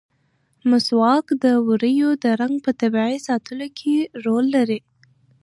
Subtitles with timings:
[0.69, 3.93] مسواک د ووریو د رنګ په طبیعي ساتلو کې
[4.23, 4.79] رول لري.